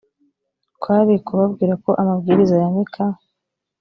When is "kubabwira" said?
1.25-1.73